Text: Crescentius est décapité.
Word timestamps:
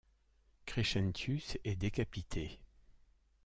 Crescentius 0.65 1.59
est 1.63 1.75
décapité. 1.75 2.57